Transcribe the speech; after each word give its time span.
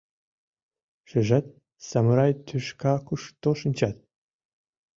—Шижат, 1.09 1.45
самурай 1.87 2.31
тӱшка 2.47 2.93
кушто 3.07 3.49
шинчат? 3.59 3.97